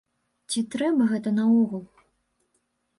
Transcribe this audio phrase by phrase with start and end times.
[0.53, 1.83] Ці трэба гэта наогул?